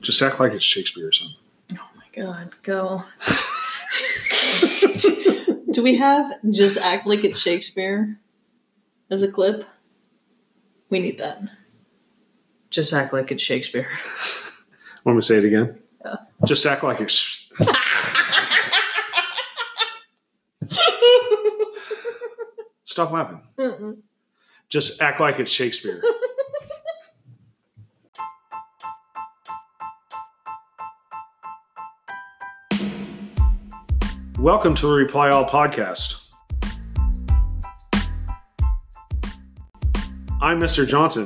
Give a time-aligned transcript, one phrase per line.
[0.00, 1.36] Just act like it's Shakespeare or something.
[1.72, 3.02] Oh my god, go.
[5.70, 8.18] Do we have just act like it's Shakespeare
[9.10, 9.64] as a clip?
[10.88, 11.40] We need that.
[12.70, 13.88] Just act like it's Shakespeare.
[15.04, 15.78] Want me to say it again?
[16.04, 16.16] Yeah.
[16.46, 17.48] Just act like it's.
[22.84, 23.40] Stop laughing.
[23.58, 23.98] Mm-mm.
[24.68, 26.02] Just act like it's Shakespeare.
[34.44, 36.26] Welcome to the Reply All podcast.
[40.42, 40.86] I'm Mr.
[40.86, 41.24] Johnson.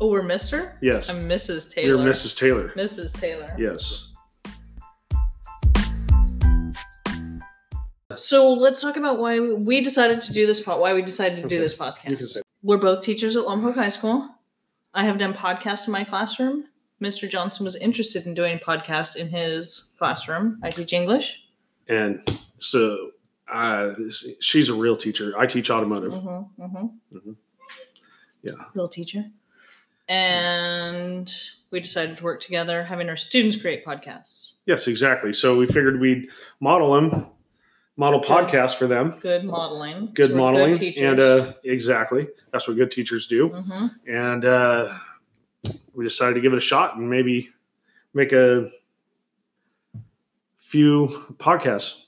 [0.00, 0.76] oh, we're Mister.
[0.82, 1.08] Yes.
[1.08, 1.72] I'm Mrs.
[1.72, 2.02] Taylor.
[2.02, 2.36] You're Mrs.
[2.36, 2.72] Taylor.
[2.76, 3.16] Mrs.
[3.20, 3.54] Taylor.
[3.56, 4.08] Yes.
[8.16, 10.80] So let's talk about why we decided to do this pod.
[10.80, 11.54] Why we decided to Okay.
[11.58, 12.38] do this podcast.
[12.64, 14.28] We're both teachers at Lompoc High School.
[14.94, 16.64] I have done podcasts in my classroom.
[17.00, 17.30] Mr.
[17.30, 20.58] Johnson was interested in doing podcasts in his classroom.
[20.64, 21.38] I teach English.
[21.88, 22.22] And
[22.62, 23.10] so
[23.52, 23.92] uh,
[24.40, 25.34] she's a real teacher.
[25.38, 26.12] I teach automotive.
[26.12, 27.18] Mm-hmm, mm-hmm.
[27.18, 27.36] Mhm.
[28.42, 28.52] Yeah.
[28.74, 29.24] Real teacher.
[30.08, 31.32] And
[31.70, 34.54] we decided to work together, having our students create podcasts.
[34.66, 35.32] Yes, exactly.
[35.32, 36.28] So we figured we'd
[36.60, 37.26] model them,
[37.96, 38.28] model Good.
[38.28, 39.14] podcasts for them.
[39.20, 40.10] Good modeling.
[40.12, 41.02] Good modeling, teachers.
[41.02, 43.48] and uh, exactly that's what good teachers do.
[43.50, 43.90] Mhm.
[44.06, 44.98] And uh,
[45.94, 47.50] we decided to give it a shot and maybe
[48.12, 48.70] make a
[50.58, 52.04] few podcasts,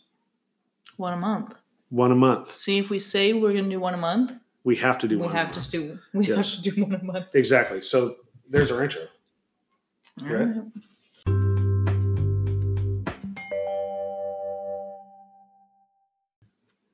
[0.96, 1.54] one a month.
[1.90, 2.56] one a month.
[2.56, 4.32] See, if we say we're going to do one a month,
[4.64, 5.34] We have to do we one.
[5.34, 5.70] a have month.
[5.70, 6.54] to do we Yes.
[6.54, 7.26] have to do one a month.
[7.34, 7.80] exactly.
[7.80, 8.16] So
[8.48, 9.02] there's our intro.
[10.22, 10.32] Right.
[10.32, 10.64] Alright.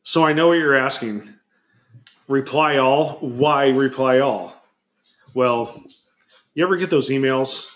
[0.03, 1.29] So I know what you're asking.
[2.29, 3.19] Reply all.
[3.21, 4.55] Why reply all?
[5.35, 5.83] Well,
[6.55, 7.75] you ever get those emails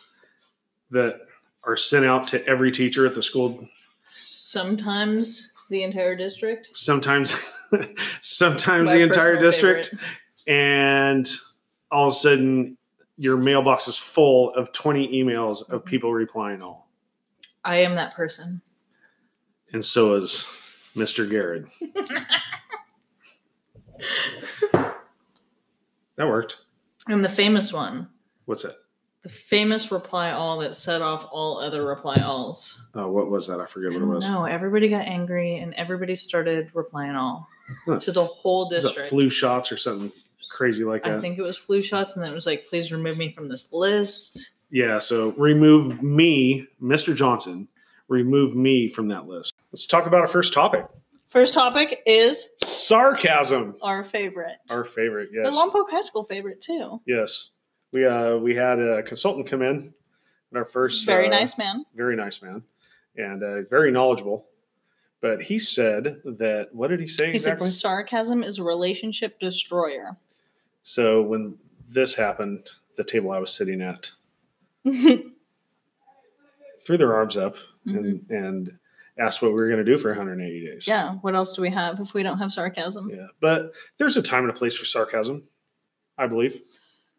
[0.91, 1.21] that
[1.65, 3.69] are sent out to every teacher at the school?
[4.15, 6.71] Sometimes the entire district.
[6.77, 7.35] Sometimes,
[8.21, 10.01] sometimes My the entire district, favorite.
[10.47, 11.31] and
[11.91, 12.77] all of a sudden
[13.17, 15.87] your mailbox is full of 20 emails of Mhm.
[15.87, 16.91] people replying all.
[17.65, 18.61] I am that person.
[19.73, 20.45] And so is
[20.95, 21.29] Mr.
[21.29, 21.67] Garrett.
[26.17, 26.59] that worked.
[27.09, 28.09] And the famous one,
[28.47, 28.75] What's that?
[29.25, 32.79] The famous reply all that set off all other reply alls.
[32.95, 33.59] Oh, what was that?
[33.59, 34.25] I forget what it was.
[34.29, 37.49] No, everybody got angry and everybody started replying all
[38.01, 39.09] to the whole district.
[39.09, 40.13] flu shots or something
[40.51, 41.17] crazy like that?
[41.17, 43.49] I think it was flu shots, and then it was like, please remove me from
[43.49, 44.53] this list.
[44.71, 47.17] yeah, so remove me, Mr.
[47.17, 47.67] Johnson,
[48.09, 49.55] remove me from that list.
[49.73, 50.87] Let's talk about our first topic
[51.35, 53.75] First topic is sarcasm.
[53.83, 54.55] our favorite.
[54.71, 55.53] Our favorite, yes.
[55.53, 55.61] The.
[55.61, 57.01] Lompoc High School favorite too.
[57.07, 57.51] Yes.
[57.95, 59.95] We, uh, we had a consultant come in
[60.51, 61.07] in our first.
[61.07, 61.87] Very uh, nice man.
[61.95, 62.63] Very nice man
[63.17, 64.47] and uh, very knowledgeable.
[65.21, 67.67] But he said that, what did he say He exactly?
[67.69, 70.17] said sarcasm is a relationship destroyer.
[70.83, 71.57] so when
[71.89, 74.11] this happened, the table I was sitting at
[74.85, 75.33] threw
[76.99, 77.57] their arms up
[77.87, 78.79] and, and
[79.19, 80.87] asked what we were going to do for 180 days.
[80.87, 81.15] yeah.
[81.15, 83.11] What else do we have if we don't have sarcasm?
[83.11, 83.29] Yeah.
[83.41, 85.45] But there's a time and a place for sarcasm,
[86.19, 86.61] I believe.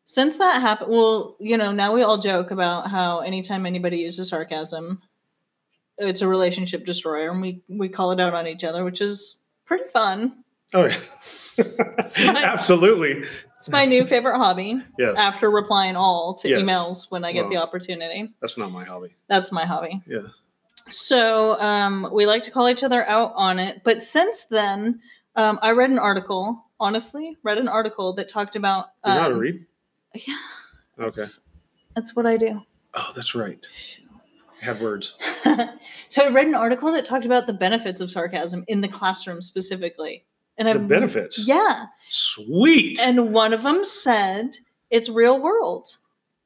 [0.06, 4.30] Since that happened, well, you know, now we all joke about how anytime anybody uses
[4.30, 5.02] sarcasm,
[5.98, 9.38] it's a relationship destroyer, and we we call it out on each other, which is
[9.66, 10.44] pretty fun.
[10.74, 10.98] Oh, yeah.
[12.34, 13.24] my- Absolutely.
[13.58, 14.80] It's my new favorite hobby.
[15.00, 15.18] Yes.
[15.18, 16.62] After replying all to Yes.
[16.62, 19.16] emails when I get the opportunity, That's not my hobby.
[19.28, 20.02] that's my hobby.
[20.06, 20.28] Yeah.
[20.90, 23.82] So um, we like to call each other out on it.
[23.84, 25.00] But since then,
[25.36, 26.62] um, I read an article.
[26.80, 28.88] Honestly, read an article that talked about.
[29.06, 29.66] You know how to um, read?
[30.16, 30.36] Yeah.
[31.00, 31.12] Okay.
[31.18, 31.40] That's,
[31.96, 32.62] that's what I do.
[32.94, 33.60] Oh, that's right.
[34.62, 35.16] I have words.
[36.10, 39.42] so I read an article that talked about the benefits of sarcasm in the classroom
[39.42, 40.24] specifically.
[40.58, 41.46] And The I've benefits.
[41.46, 41.88] Yeah.
[42.10, 43.00] Sweet.
[43.06, 44.58] And one of them said
[44.90, 45.98] it's real world.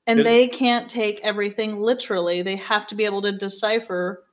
[0.07, 2.41] And It- they can't take everything literally.
[2.41, 4.23] They have to be able to decipher.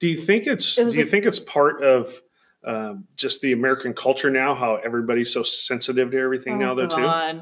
[0.00, 2.20] do you think it's It do you a- think it's part of
[2.64, 7.40] um, just the American culture now, how everybody's so sensitive to everything now, though, too?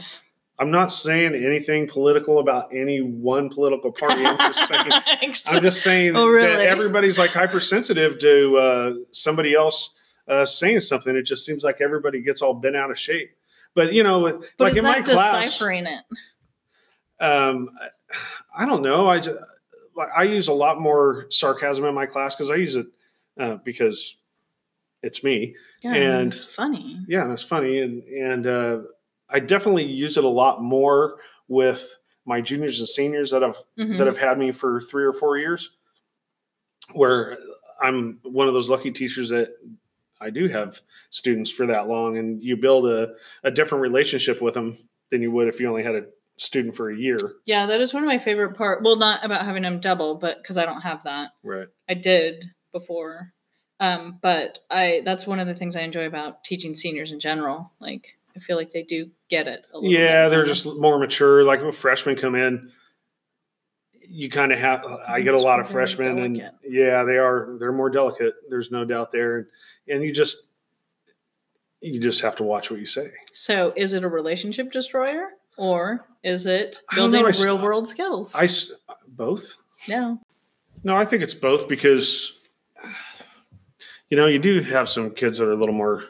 [0.58, 4.24] I'm not saying anything political about any one political party.
[4.24, 4.92] I'm just saying
[5.48, 6.46] I'm just saying Oh, really?
[6.48, 9.94] that everybody's like hypersensitive to uh, somebody else
[10.28, 11.16] uh, saying something.
[11.16, 13.30] It just seems like everybody gets all bent out of shape.
[13.74, 14.20] But you know,
[14.58, 16.04] but like in my class, deciphering it?
[17.20, 17.70] um,
[18.54, 19.06] I don't know.
[19.08, 19.38] I just,
[19.96, 22.86] like I use a lot more sarcasm in my class because I use it
[23.38, 24.16] uh, because
[25.02, 25.56] it's me.
[25.82, 27.00] Yeah, and- it's funny.
[27.08, 28.78] Yeah, and it's funny, and and uh,
[29.32, 31.18] I definitely use it a lot more
[31.48, 33.98] with my juniors and seniors that have Mhm.
[33.98, 35.70] that have had me for three or four years,
[36.92, 37.36] where
[37.80, 39.54] I'm one of those lucky teachers that
[40.20, 40.80] I do have
[41.10, 44.76] students for that long, and you build a, a different relationship with them
[45.10, 46.04] than you would if you only had a
[46.36, 47.18] student for a year.
[47.44, 48.82] Yeah, that is one of my favorite part.
[48.82, 51.32] Well, not about having them double, but because I don't have that.
[51.42, 51.68] Right.
[51.88, 53.32] I did before.
[53.80, 57.72] Um, but I that's one of the things I enjoy about teaching seniors in general.
[57.80, 61.44] Like I feel like they do get it a little Yeah, they're just more mature.
[61.44, 62.70] Like when freshmen come in,
[64.08, 64.84] you kind of have.
[65.06, 67.56] I get a lot of freshmen, and yeah, they are.
[67.58, 68.34] They're more delicate.
[68.48, 69.48] There's no doubt there,
[69.88, 70.46] and you just
[71.80, 73.10] you just have to watch what you say.
[73.32, 78.34] So is it a relationship destroyer or is it building know, real world skills?
[78.34, 78.72] I s-
[79.08, 79.56] both.
[79.88, 80.20] No.
[80.84, 82.38] No, I think it's both because
[84.10, 86.04] you know you do have some kids that are a little more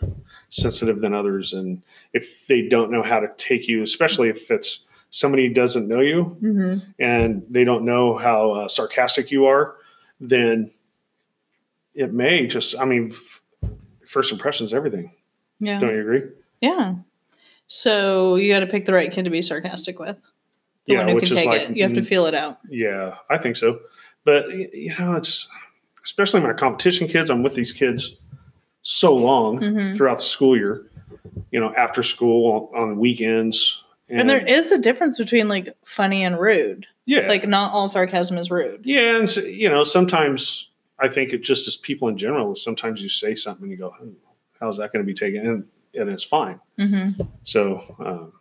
[0.52, 1.82] sensitive than others, and
[2.12, 6.36] if they don't know how to take you, especially if it's somebody doesn't know you,
[6.42, 6.90] Mm-hmm.
[6.98, 9.76] and they don't know how uh, sarcastic you are,
[10.20, 10.70] then
[11.94, 13.40] it may just, I mean, f-
[14.06, 15.12] first impressions, everything.
[15.58, 15.80] Yeah.
[15.80, 16.22] Don't you agree?
[16.60, 16.94] Yeah.
[17.66, 20.20] So you got to pick the right kid to be sarcastic with.
[20.86, 21.76] The one who can take it.
[21.76, 22.58] You have to feel it out.
[22.68, 23.78] yeah, I think so.
[24.24, 25.48] But, you know, it's
[26.04, 27.30] especially my competition kids.
[27.30, 28.16] I'm with these kids
[28.82, 29.96] so long Mhm.
[29.96, 30.86] throughout the school year,
[31.50, 33.82] you know, after school on, weekends.
[34.08, 36.86] And there is a difference between like funny and rude.
[37.06, 38.82] yeah, Like not all sarcasm is rude.
[38.84, 39.16] yeah.
[39.16, 40.70] And, so, you know, sometimes
[41.00, 43.90] I think it just as people in general, sometimes you say something and you go,
[43.90, 44.10] hmm,
[44.60, 45.46] how's that going to be taken?
[45.46, 45.64] And,
[45.94, 46.60] and it's fine.
[46.78, 47.22] Mm-hmm.
[47.44, 48.32] So, um,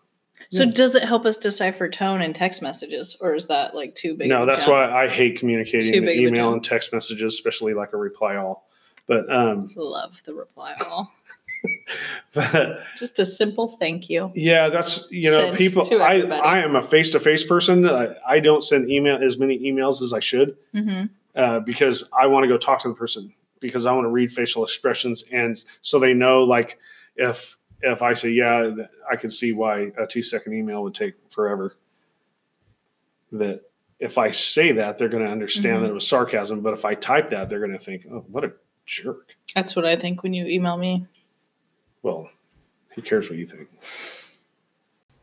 [0.49, 0.71] So Yeah.
[0.71, 4.27] does it help us decipher tone in text messages, or is that like too big?
[4.29, 7.97] no, that's why I hate communicating Too big email and text messages, especially like a
[7.97, 8.67] reply all.
[9.11, 11.11] But, um, Love the reply all.
[12.33, 14.31] but Just a simple thank you.
[14.35, 15.85] yeah, that's you know, people.
[16.01, 16.21] I.
[16.21, 17.87] I am a face to face person.
[17.89, 21.05] I, I don't send email as many emails as I should Mm-hmm.
[21.35, 24.31] uh, because I want to go talk to the person because I want to read
[24.31, 26.79] facial expressions and so they know like
[27.17, 28.71] if if I say yeah,
[29.11, 31.75] I can see why a two second email would take forever.
[33.33, 33.61] That
[33.99, 35.81] if I say that, they're going to understand Mhm.
[35.81, 36.61] that it was sarcasm.
[36.61, 38.53] But if I type that, they're going to think, oh, what a
[38.85, 39.35] jerk.
[39.55, 41.05] That's what I think when you email me.
[42.03, 42.29] Well,
[42.95, 43.69] who cares what you think?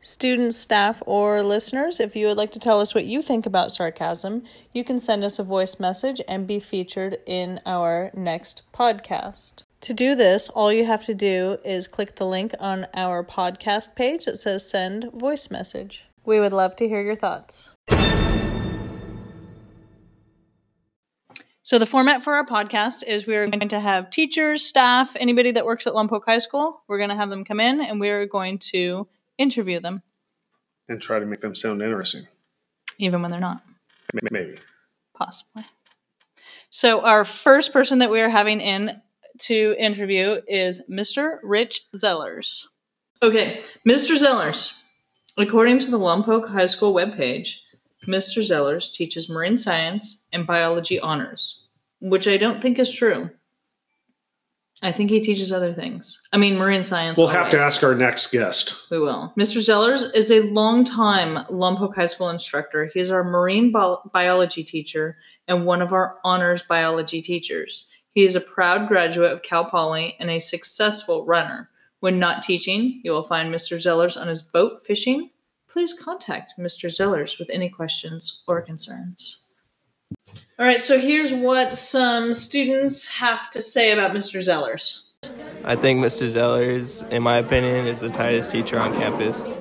[0.01, 3.71] Students, staff, or listeners, if you would like to tell us what you think about
[3.71, 9.63] sarcasm, you can send us a voice message and be featured in our next podcast.
[9.81, 13.95] To do this, all you have to do is click the link on our podcast
[13.95, 16.05] page that says send voice message.
[16.25, 17.71] We would love to hear your thoughts.
[21.69, 25.51] So, the format for our podcast is we are going to have teachers, staff, anybody
[25.51, 26.81] that works at Lompoc High School.
[26.87, 29.07] We're going to have them come in and we are going to
[29.37, 30.01] interview them,
[30.87, 32.25] And try to make them sound interesting.
[32.97, 33.61] even when they're not,
[34.31, 34.57] Maybe.
[35.15, 35.63] possibly.
[36.71, 39.03] So, our first person that we are having in
[39.41, 41.37] to interview is Mr.
[41.43, 42.65] Rich Zellers.
[43.21, 44.17] Okay, Mr.
[44.19, 44.81] Zellers.
[45.37, 47.59] According to the Lompoc High School webpage,
[48.07, 48.41] Mr.
[48.41, 51.65] Zellers teaches marine science and biology honors,
[51.99, 53.29] which I don't think is true.
[54.81, 56.21] I think he teaches other things.
[56.31, 57.17] I mean, marine science.
[57.17, 58.89] We'll have to ask our next guest.
[58.89, 59.33] We will.
[59.37, 59.57] Mr.
[59.57, 62.85] Zellers is a longtime Lompoc High School instructor.
[62.85, 65.17] He is our marine bio- biology teacher
[65.49, 67.87] and one of our honors biology teachers.
[68.11, 71.69] He is a proud graduate of Cal Poly and a successful runner.
[71.99, 73.75] When not teaching, you will find Mr.
[73.77, 75.29] Zellers on his boat fishing.
[75.71, 76.89] Please contact Mr.
[76.89, 79.45] Zellers with any questions or concerns.
[80.57, 84.39] All right, so here's what some students have to say about Mr.
[84.39, 85.05] Zellers.
[85.63, 86.27] I think Mr.
[86.27, 89.53] Zellers, in my opinion, is the tightest teacher on campus.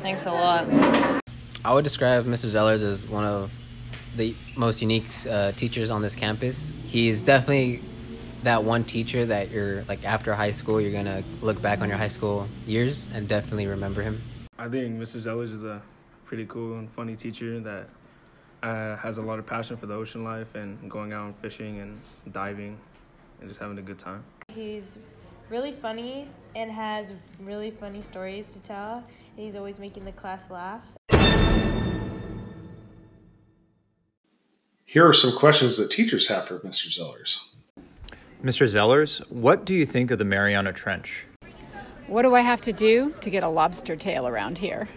[0.00, 0.66] Thanks a lot.
[1.64, 2.46] I would describe Mr.
[2.46, 3.52] Zellers as one of
[4.16, 6.74] the most unique uh, teachers on this campus.
[6.88, 7.80] He's definitely
[8.44, 11.98] that one teacher that you're like after high school, you're gonna look back on your
[11.98, 14.20] high school years and definitely remember him.
[14.56, 15.16] I think Mr.
[15.20, 15.82] Zellers is a
[16.24, 17.88] pretty cool and funny teacher that
[18.62, 21.80] uh, has a lot of passion for the ocean life and going out and fishing
[21.80, 22.00] and
[22.32, 22.78] diving
[23.40, 24.22] and just having a good time.
[24.48, 24.96] He's
[25.50, 27.08] really funny and has
[27.40, 29.02] really funny stories to tell.
[29.34, 30.82] He's always making the class laugh.
[34.84, 36.86] Here are some questions that teachers have for Mr.
[36.86, 37.48] Zellers.
[38.40, 38.66] Mr.
[38.66, 41.26] Zellers, what do you think of the Mariana Trench?
[42.06, 44.88] What do I have to do to get a lobster tail around here?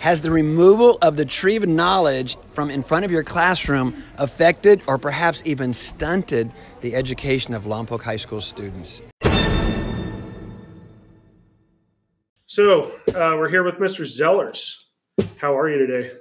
[0.00, 4.82] Has the removal of the tree of knowledge from in front of your classroom affected
[4.86, 9.02] or perhaps even stunted the education of Lompoc High School students?
[12.46, 14.04] So uh, we're here with Mr.
[14.04, 14.84] Zellers.
[15.36, 16.12] How are you today?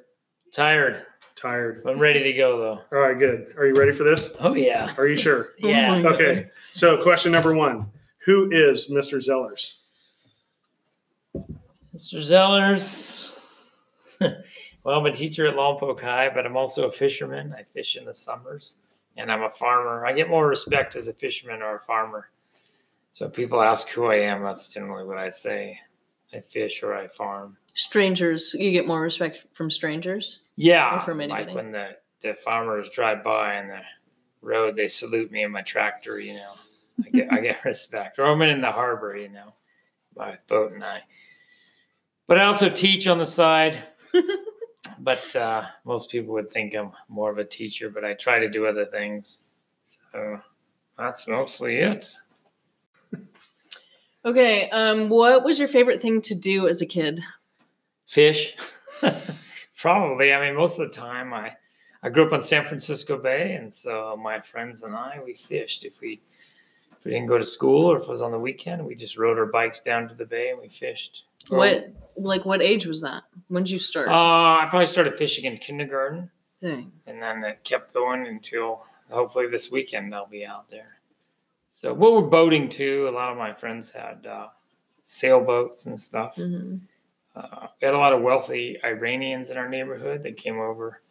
[0.54, 1.06] Tired,
[1.36, 1.82] Tired.
[1.88, 2.98] I'm ready to go though.
[2.98, 3.54] All right, good.
[3.58, 4.32] Are you ready for this?
[4.40, 5.50] Oh yeah, Are you sure?
[5.58, 5.96] yeah.
[6.06, 6.48] Okay.
[6.74, 7.88] So, question number one
[8.26, 9.18] Who is Mr.
[9.26, 9.76] Zellers?
[12.00, 12.20] Mr.
[12.22, 13.30] Zellers.
[14.84, 17.54] well, I'm a teacher at Lompoc High, but I'm also a fisherman.
[17.58, 18.78] I fish in the summers,
[19.18, 20.06] and I'm a farmer.
[20.06, 22.30] I get more respect as a fisherman or a farmer.
[23.12, 25.78] So people ask who I am, that's generally what I say.
[26.34, 27.58] I fish or I farm.
[27.74, 30.42] Strangers, you get more respect from strangers.
[30.58, 31.56] Yeah, Or from like anybody.
[31.56, 31.90] when the
[32.22, 33.80] the farmers drive by on the
[34.42, 36.20] road, they salute me in my tractor.
[36.20, 36.54] You know,
[37.06, 38.20] I get I get respect.
[38.20, 39.18] Or I'm in the harbor.
[39.18, 39.54] You know,
[40.16, 41.02] my boat and I.
[42.30, 43.86] But I also teach on the side.
[45.00, 48.48] but uh, most people would think I'm more of a teacher, but I try to
[48.48, 49.40] do other things.
[50.14, 50.38] So
[50.98, 52.16] that's mostly it.
[54.26, 57.22] Okay, um, what was your favorite thing to do as a kid?
[58.06, 58.54] Fish.
[59.78, 60.34] Probably.
[60.34, 61.54] I mean, most of the time, I
[62.04, 65.86] I grew up on San Francisco Bay, and so my friends and I we fished.
[65.86, 66.22] If we
[67.00, 69.18] if we didn't go to school or if it was on the weekend, we just
[69.18, 71.24] rode our bikes down to the bay and we fished.
[71.48, 73.24] What, like, what age was that?
[73.48, 74.10] When did you start?
[74.10, 76.30] Uh, I probably started fishing in kindergarten,
[76.62, 76.92] Dang.
[77.08, 80.98] and then it kept going until hopefully this weekend I'll be out there.
[81.72, 83.08] So, what we're boating too.
[83.10, 84.48] A lot of my friends had uh,
[85.06, 86.36] sailboats and stuff.
[86.36, 86.78] hmm
[87.36, 91.02] Uh, we had a lot of wealthy Iranians in our neighborhood that came over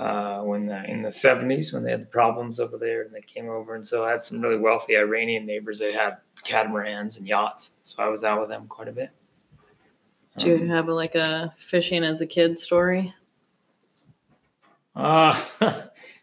[0.00, 3.20] uh, when the, in the seventies when they had the problems over there, and they
[3.20, 3.74] came over.
[3.74, 7.72] And so I had some really wealthy Iranian neighbors that had catamarans and yachts.
[7.82, 9.10] So I was out with them quite a bit.
[10.38, 13.12] Do you Um, have like a fishing as a kid story?
[14.96, 15.38] Uh,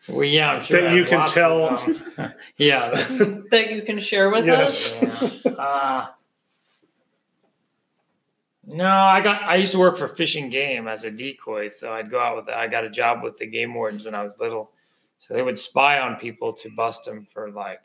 [0.10, 1.78] well, yeah, I'm sure That I you can tell.
[2.58, 2.90] yeah,
[3.52, 5.02] that you can share with Yes.
[5.04, 5.46] us?
[5.46, 5.52] Yeah.
[5.52, 6.08] Uh,
[8.68, 9.42] no, I got.
[9.44, 12.36] I used to work for Fish and Game as a decoy, so I'd go out
[12.36, 12.50] with.
[12.50, 14.72] I got a job with the game wardens when I was little,
[15.18, 17.82] so they would spy on people to bust them for like,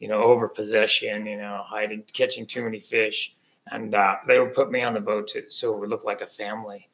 [0.00, 3.36] you know, over possession, you know, hiding, catching too many fish,
[3.70, 6.22] and uh, they would put me on the boat to, so it would look like
[6.22, 6.88] a family.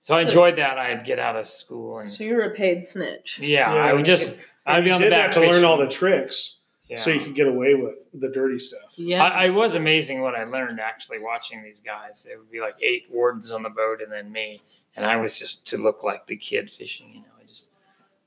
[0.00, 0.76] So I enjoyed that.
[0.76, 3.38] I'd get out of school and So you're a paid snitch.
[3.38, 4.36] yeah, I would just.
[4.66, 6.98] I'd be on the back to learn all the tricks Yeah.
[6.98, 8.94] so you could get away with the dirty stuff.
[8.96, 9.24] Yeah.
[9.24, 12.26] I, I was amazing what I learned actually watching these guys.
[12.30, 14.60] It would be like eight wardens on the boat and then me,
[14.96, 17.08] and I was just to look like the kid fishing.
[17.14, 17.68] You know, I just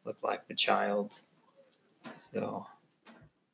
[0.05, 1.19] looked like the child.
[2.33, 2.65] So,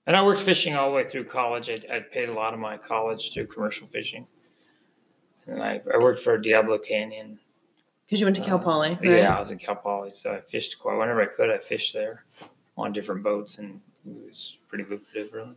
[0.08, 1.70] and I worked fishing all the way through college.
[1.70, 4.26] I, I paid a lot of my college through commercial fishing,
[5.48, 7.40] and I, I worked for Diablo Canyon.
[8.06, 9.04] Because you went to Cal Uh, Poly, right?
[9.04, 11.50] Yeah, I was in Cal Poly, so I fished quite whenever I could.
[11.50, 12.26] I fished there
[12.78, 15.56] on different boats, and it was pretty lucrative, really.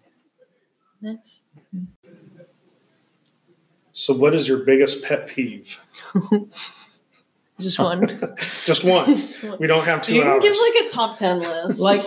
[1.02, 1.40] Nice.
[3.92, 5.78] So, what is your biggest pet peeve?
[7.60, 8.36] Just one.
[8.66, 9.22] Just one.
[9.58, 10.42] We don't have two you can hours.
[10.42, 11.80] give like a top 10 list.
[11.80, 12.00] Like,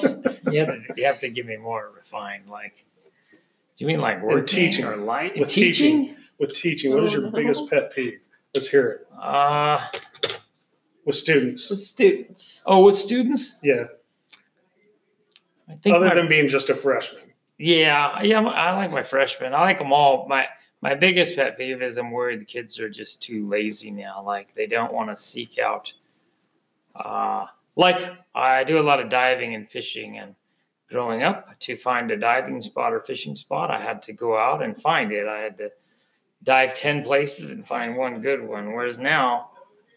[0.51, 2.47] you have, to, you have to give me more refined.
[2.49, 2.85] Like,
[3.75, 4.85] do you mean like working teaching.
[4.85, 6.15] or light With teaching.
[6.39, 8.19] With teaching, what is your biggest pet peeve?
[8.53, 9.07] Let's hear it.
[9.19, 9.83] Uh,
[11.05, 11.69] With students.
[11.69, 12.61] with students.
[12.67, 13.85] oh, with students, Yeah.
[15.69, 17.23] I think Other my- than being just a freshman.
[17.57, 19.53] Yeah, yeah, I like my freshmen.
[19.53, 20.27] I like them all.
[20.27, 20.47] My
[20.81, 24.23] my biggest pet peeve is I'm worried the kids are just too lazy now.
[24.23, 25.91] Like they don't want to seek out.
[26.95, 27.99] Uh, like
[28.33, 30.35] I do a lot of diving and fishing, and
[30.89, 34.63] growing up to find a diving spot or fishing spot, I had to go out
[34.63, 35.27] and find it.
[35.27, 35.69] I had to
[36.43, 38.71] dive ten places and find one good one.
[38.73, 39.49] Whereas now,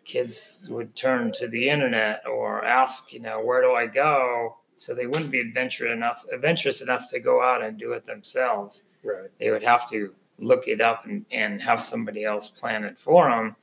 [0.04, 4.56] kids would turn to the internet or ask, you know, where do I go?
[4.82, 8.82] So they wouldn't be adventurous enough, adventurous enough to go out and do it themselves.
[9.04, 9.30] Right.
[9.38, 13.30] They would have to look it up and, and have somebody else plan it for
[13.30, 13.54] them.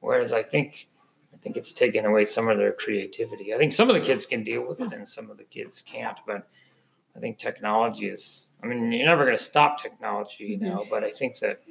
[0.00, 0.88] Whereas I think,
[1.32, 3.54] I think it's taken away some of their creativity.
[3.54, 5.80] I think some of the kids can deal with it and some of the kids
[5.80, 6.18] can't.
[6.26, 6.46] But
[7.16, 8.50] I think technology is.
[8.62, 10.84] I mean, you're never going to stop technology, you know.
[10.90, 11.62] But I think that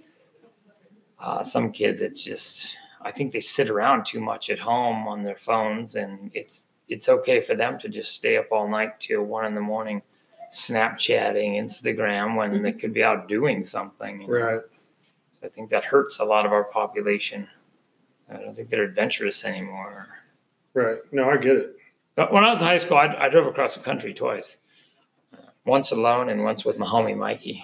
[1.19, 2.77] uh, some kids, it's just.
[3.03, 7.07] I think they sit around too much at home on their phones, and it's it's
[7.07, 10.01] okay for them to just stay up all night till one in the morning,
[10.51, 14.19] Snapchatting, Instagram, when they could be out doing something.
[14.19, 14.27] know?
[14.27, 14.61] Right.
[15.39, 17.47] So I think that hurts a lot of our population.
[18.29, 20.07] I don't think they're adventurous anymore.
[20.73, 20.97] Right.
[21.13, 21.77] No, I get it.
[22.15, 24.57] But when I was in high school, I, I drove across the country twice.
[25.33, 27.63] Uh, once alone and once with my homie Mikey.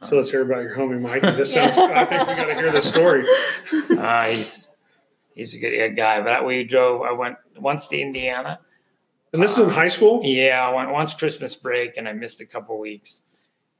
[0.00, 1.30] So let's hear about your homie Mikey.
[1.36, 1.76] This sounds.
[1.76, 3.26] I think we got to hear this story.
[3.90, 4.70] Uh, he's
[5.34, 6.22] he's a good guy.
[6.22, 7.02] But we drove.
[7.02, 8.60] I went once to Indiana.
[9.32, 10.20] And this is in high school.
[10.24, 13.22] Yeah, I went once Christmas break and I missed a couple weeks.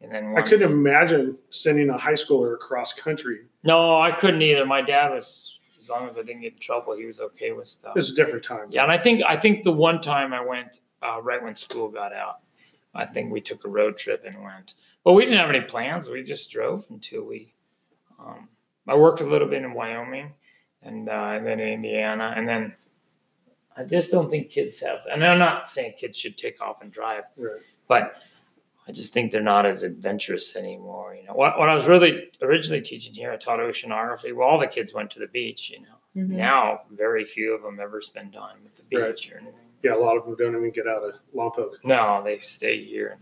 [0.01, 3.41] And then I couldn't imagine sending a high schooler across country.
[3.65, 4.65] No, I couldn't either.
[4.65, 7.69] My dad was As long as I didn't get in trouble, he was okay with
[7.69, 7.97] stuff.
[7.97, 8.69] It was a different time.
[8.71, 11.89] Yeah, and I think I think the one time I went uh, right when school
[11.89, 12.41] got out,
[12.95, 14.75] I think we took a road trip and went.
[15.05, 16.09] But we didn't have any plans.
[16.09, 17.53] We just drove until we.
[18.19, 18.49] Um,
[18.89, 20.33] I worked a little bit in Wyoming,
[20.83, 22.75] and, uh, and then in Indiana, and then
[23.77, 24.99] I just don't think kids have.
[25.11, 27.61] And I'm not saying kids should take off and drive, Right.
[27.89, 28.17] but
[28.89, 31.15] I just think they're not as adventurous anymore.
[31.15, 34.35] You know, what when I was really originally teaching here, I taught oceanography.
[34.35, 35.71] Well, all the kids went to the beach.
[35.71, 36.29] You know, Mhm.
[36.31, 39.15] now very few of them ever spend time at the Right.
[39.15, 39.55] beach or anything.
[39.83, 41.83] Yeah, a lot of them don't even get out of Lompoc.
[41.85, 43.19] No, they stay here.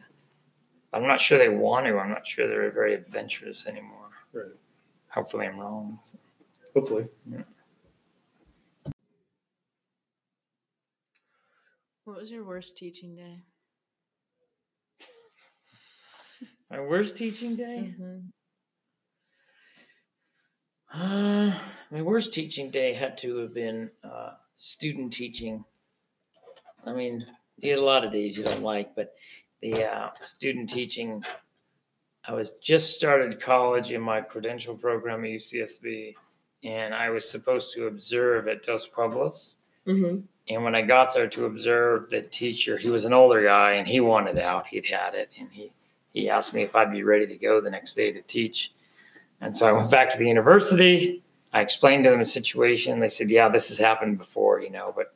[0.93, 1.99] I'm not sure they want to.
[1.99, 4.09] I'm not sure they're very adventurous anymore.
[4.33, 4.47] Right.
[5.11, 6.01] Hopefully, I'm wrong.
[6.75, 7.07] Hopefully.
[12.09, 13.43] What was your worst teaching day?
[16.71, 17.95] My worst teaching day?
[18.01, 18.33] Mhm.
[20.91, 21.53] Uh,
[21.91, 25.67] my worst teaching day had to have been uh, student teaching.
[26.87, 27.21] I mean,
[27.59, 29.15] you had a lot of days you don't like, but
[29.61, 31.23] the uh, student teaching,
[32.25, 36.15] I was just started college in my credential program at UCSB,
[36.65, 39.57] and I was supposed to observe at Dos Pueblos.
[39.87, 40.27] Mhm.
[40.51, 43.87] And when I got there to observe the teacher, he was an older guy and
[43.87, 44.67] he wanted out.
[44.67, 45.31] He'd had it.
[45.39, 45.73] And he,
[46.13, 48.73] he asked me if I'd be ready to go the next day to teach.
[49.41, 51.23] And so I went back to the university.
[51.53, 52.99] I explained to them the situation.
[52.99, 55.15] They said, Yeah, this has happened before, you know, but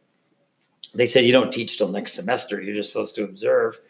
[0.94, 2.60] they said, You don't teach till next semester.
[2.60, 3.80] You're just supposed to observe.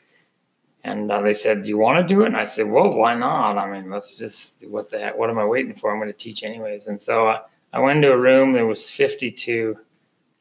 [0.84, 2.26] And uh, they said, Do you want to do it?
[2.26, 3.58] And I said, Well, why not?
[3.58, 5.18] I mean, let's just, what the heck?
[5.18, 5.92] What am I waiting for?
[5.92, 6.86] I'm going to teach anyways.
[6.86, 7.36] And so
[7.72, 8.52] I went into a room.
[8.52, 9.76] There was 52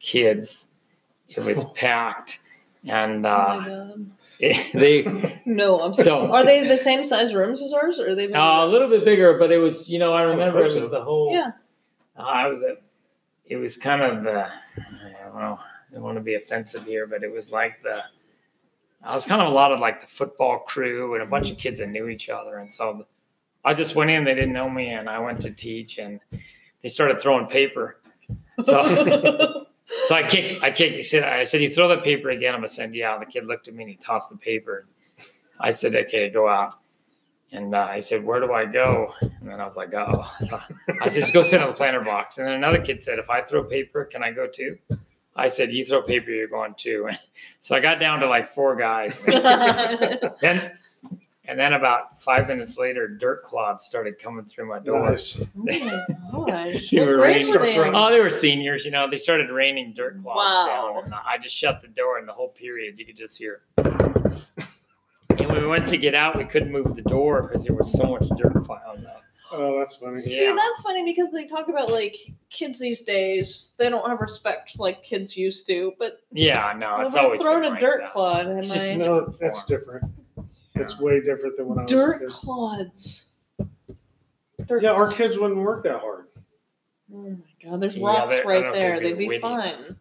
[0.00, 0.68] kids.
[1.36, 2.40] It was packed.
[2.88, 4.10] And oh uh, my god.
[4.74, 6.06] they, No, I'm sorry.
[6.06, 6.32] so.
[6.32, 8.38] Are they the same size rooms as ours, or are they bigger?
[8.38, 10.84] Uh, a little bit bigger, but it was, you know, I remember hope it was
[10.84, 10.90] so.
[10.90, 11.32] the whole.
[11.32, 11.52] Yeah.
[12.18, 12.82] Uh, I was at.
[13.46, 14.46] It was kind of the.
[14.46, 15.58] I don't know.
[15.60, 18.02] I don't want to be offensive here, but it was like the.
[19.04, 21.58] I was kind of a lot of like the football crew and a bunch of
[21.58, 23.06] kids that knew each other, and so
[23.64, 24.24] I just went in.
[24.24, 26.18] They didn't know me, and I went to teach, and
[26.82, 28.00] they started throwing paper.
[28.60, 29.61] So.
[30.08, 32.60] So I kicked, I kicked, he said, I said, you throw the paper again, I'm
[32.60, 33.20] gonna send you out.
[33.20, 34.86] The kid looked at me and he tossed the paper.
[35.60, 36.78] I said, okay, go out.
[37.52, 39.12] And uh, he said, where do I go?
[39.20, 40.30] And then I was like, oh.
[41.00, 42.38] I said, just go sit on the planter box.
[42.38, 44.78] And then another kid said, if I throw paper, can I go too?
[45.36, 47.08] I said, you throw paper, you're going too.
[47.60, 49.18] So I got down to like four guys.
[50.40, 50.72] Then,
[51.44, 55.10] and then about five minutes later, dirt clods started coming through my door.
[55.10, 55.40] Nice.
[56.32, 56.90] Oh my gosh.
[56.90, 57.50] They were raining.
[57.52, 57.94] were they in?
[57.94, 58.84] Oh, they were seniors.
[58.84, 60.92] You know, they started raining dirt clods Wow.
[60.94, 63.62] down, and I just shut the door, and the whole period you could just hear.
[65.38, 67.90] And when we went to get out, we couldn't move the door because there was
[67.92, 69.22] so much dirt piled up.
[69.50, 70.16] Oh, that's funny.
[70.16, 70.54] See, Yeah.
[70.54, 72.16] that's funny because they talk about like
[72.50, 73.72] kids these days.
[73.76, 75.92] They don't have respect like kids used to.
[75.98, 78.12] But Yeah, no, it's if always thrown been a like dirt that.
[78.12, 78.92] clod, It's just I?
[78.92, 79.78] a No, that's form.
[79.80, 80.12] different.
[80.74, 82.28] It's way different than when I was a Dirt kid.
[82.30, 83.30] clods.
[84.66, 85.16] Dirt Yeah, our clods.
[85.18, 86.26] kids wouldn't work that hard.
[87.14, 87.36] Oh my
[87.70, 88.90] god, there's Yeah, rocks they- I right don't there.
[88.98, 89.96] think They'd they're be witty fine.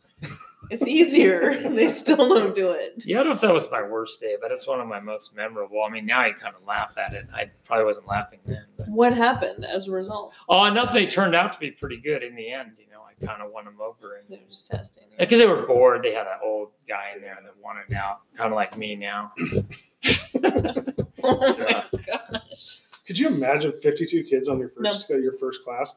[0.69, 1.69] It's easier.
[1.75, 3.03] they still don't do it.
[3.05, 5.01] Yeah, I don't know if that was my worst day, but it's one of my
[5.01, 5.83] most memorable.
[5.83, 7.27] I mean, now you kind of laugh at it.
[7.33, 8.63] I probably wasn't laughing then.
[8.77, 8.87] But.
[8.87, 10.31] What happened as a result?
[10.47, 12.71] Oh, enough they turned out to be pretty good in the end.
[12.79, 14.15] You know, I kind of won them over.
[14.15, 15.03] And They're just testing.
[15.11, 15.17] you.
[15.19, 16.03] because they were bored.
[16.03, 19.33] They had an old guy in there that wanted out, kind of like me now.
[21.23, 22.79] Oh my gosh.
[23.05, 25.95] Could you imagine 52 kids on your first your first class?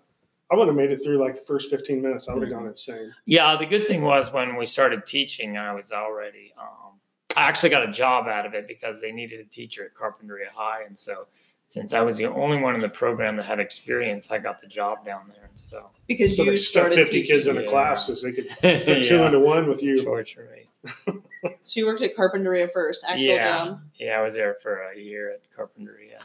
[0.51, 2.29] I would have made it through like the first 15 minutes.
[2.29, 3.15] I would have gone insane.
[3.25, 6.53] Yeah, the good thing was when we started teaching, I was already.
[6.61, 6.93] Um,
[7.37, 10.49] I actually got a job out of it because they needed a teacher at Carpinteria
[10.55, 11.27] High, and so
[11.75, 14.69] since I was the only one in the program that had experience, I got the
[14.69, 15.43] job down there.
[15.51, 17.35] And so Because So you they stuck started 50 teaching.
[17.37, 17.67] kids in a Yeah.
[17.67, 20.01] class so they could put two yeah, into one with you.
[20.05, 20.69] torture me.
[21.65, 23.45] So you worked at Carpinteria first, actual Yeah.
[23.67, 26.21] job, Yeah, I was there for a year at Carpinteria.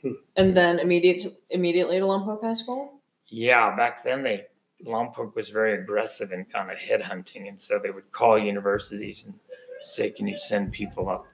[0.00, 0.12] Hmm.
[0.36, 2.94] and then immediate immediately to Lompoc High School.
[3.28, 4.46] Yeah, back then they
[4.84, 9.34] Lompoc was very aggressive in kind of headhunting, and so they would call universities and
[9.80, 11.24] say, "Can you send people up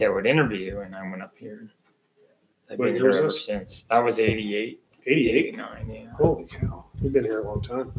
[0.00, 1.68] that would interview?" And I went up here.
[2.70, 3.44] I've What been year here was ever this?
[3.44, 3.84] since.
[3.90, 5.36] That was 88, 88?
[5.48, 6.10] 89, yeah.
[6.16, 6.86] Holy cow.
[7.00, 7.92] We've been here a long time.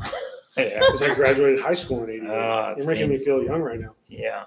[0.58, 0.80] Yeah.
[0.80, 2.30] Because I graduated high school in 88.
[2.30, 3.94] Ah, it's You're making me feel young right now.
[4.08, 4.46] yeah.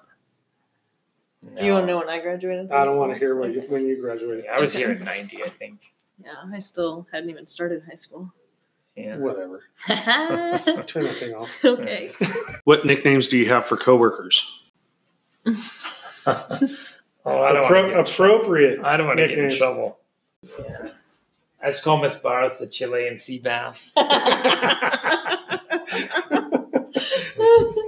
[1.57, 2.73] You don't know when I graduated.
[2.73, 3.69] I don't want to hear when you, Okay.
[3.69, 4.45] when you graduated.
[4.47, 5.81] Yeah, I was here in 90, I think.
[6.23, 8.33] Yeah, I still hadn't even started high school.
[8.97, 9.17] Yeah.
[9.19, 9.63] Whatever.
[9.87, 11.49] Turn that thing off.
[11.65, 12.11] Okay.
[12.65, 14.63] What nicknames do you have for coworkers?
[15.47, 15.55] Oh,
[16.27, 18.81] I don't Appro- want to get, appropriate.
[18.85, 19.59] I don't want to get in nicknames.
[19.59, 19.98] trouble.
[20.45, 23.93] I just call Miss the Chilean sea bass.
[27.41, 27.81] Is,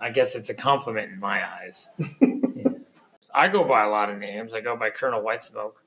[0.00, 1.90] I guess it's a compliment in my eyes.
[2.20, 2.36] Yeah.
[3.34, 4.52] I go by a lot of names.
[4.52, 5.80] I go by Colonel White Smoke.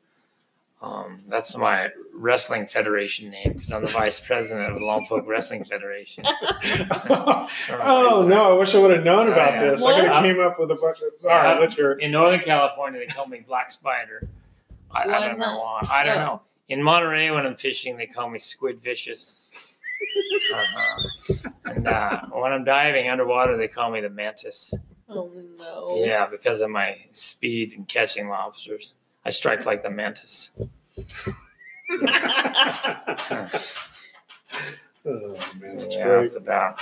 [0.82, 5.64] Um, that's my wrestling federation name because I'm the vice president of the Lompoc Wrestling
[5.64, 6.26] Federation.
[7.10, 8.52] oh no!
[8.52, 9.72] I wish I would have known about yeah.
[9.72, 9.84] this.
[9.84, 11.08] I could have came up with a bunch of.
[11.24, 12.02] All right, let's hear it.
[12.02, 14.28] In Northern California, they call me Black Spider.
[14.94, 15.60] I, I don't know that?
[15.60, 15.88] why.
[15.92, 16.42] I don't know.
[16.70, 19.40] In Monterey, when I'm fishing, they call me Squid Vicious.
[20.54, 21.50] Uh-huh.
[21.66, 24.74] And uh, when I'm diving underwater, they call me the Mantis.
[25.10, 26.02] oh no.
[26.04, 28.96] Yeah, because of my speed in catching lobsters.
[29.26, 30.52] I strike like the Mantis.
[35.06, 36.26] Oh man, that's Yeah, great.
[36.26, 36.76] it's about.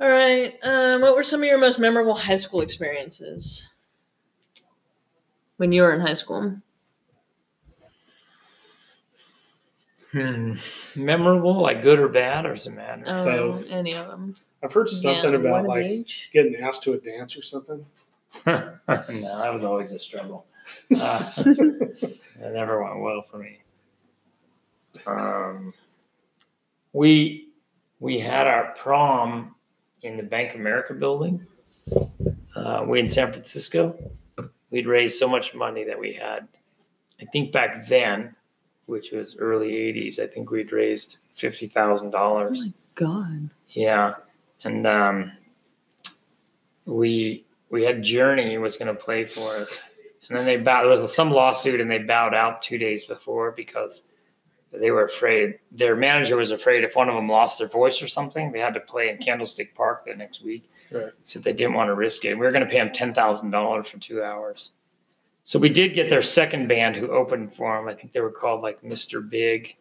[0.00, 0.54] All right.
[0.62, 3.68] Um, what were some of your most memorable high school experiences?
[5.58, 6.56] When you were in high school.
[10.12, 10.54] Hmm.
[10.94, 13.02] Memorable, like good or bad, or does it matter?
[13.06, 13.68] Oh, Both.
[13.70, 14.34] any of them.
[14.62, 16.30] I've heard something Yeah, about one like age.
[16.32, 17.84] getting asked to a dance or something.
[18.46, 20.46] no, that was always a struggle.
[21.00, 23.60] Uh, it never went well for me.
[25.06, 25.72] Um,
[26.92, 27.50] we
[28.00, 29.54] we had our prom
[30.02, 31.46] in the Bank of America building.
[32.56, 33.96] Uh, we in San Francisco.
[34.70, 36.48] We'd raised so much money that we had.
[37.20, 38.34] I think back then,
[38.86, 42.64] which was early '80s, I think we'd raised fifty thousand dollars.
[42.66, 43.50] Oh God.
[43.70, 44.14] Yeah,
[44.64, 45.32] and um,
[46.86, 49.80] we we had Journey was going to play for us,
[50.28, 50.82] and then they bowed.
[50.82, 54.02] There was some lawsuit, and they bowed out two days before because
[54.72, 55.58] they were afraid.
[55.72, 58.74] Their manager was afraid if one of them lost their voice or something, they had
[58.74, 60.70] to play in Candlestick Park the next week.
[60.90, 61.12] Right.
[61.22, 62.34] So they didn't want to risk it.
[62.34, 64.70] We were going to pay them ten thousand dollars for two hours.
[65.46, 67.86] So we did get their second band who opened for them.
[67.86, 69.30] I think they were called like Mr.
[69.30, 69.76] Big.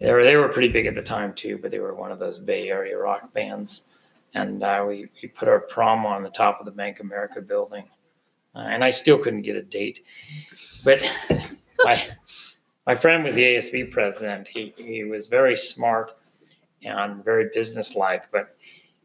[0.00, 2.18] They were they were pretty big at the time too, but they were one of
[2.18, 3.82] those Bay Area rock bands.
[4.32, 7.84] And uh, we we put our prom on the top of the Bank America building,
[8.54, 10.06] uh, and I still couldn't get a date.
[10.82, 11.02] But
[11.84, 12.02] my
[12.86, 14.48] my friend was the ASB president.
[14.48, 16.12] He he was very smart
[16.82, 18.56] and very businesslike, but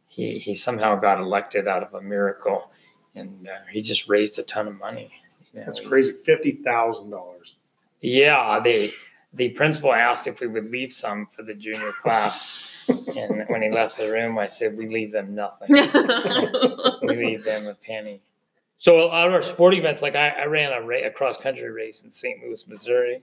[0.08, 2.72] he he somehow got elected out of a miracle,
[3.16, 5.12] and uh, he just raised a ton of money.
[5.54, 6.14] You know, That's he- crazy.
[6.24, 7.56] Fifty thousand dollars.
[8.02, 8.92] yeah, the
[9.34, 13.70] the principal asked if we would leave some for the junior class, and when he
[13.70, 15.68] left the room, I said we leave them nothing.
[17.02, 18.22] we leave them a penny.
[18.78, 22.04] So at our sporting events, like I, I ran a, ra- a cross country race
[22.04, 22.44] in St.
[22.44, 23.22] Louis, Missouri,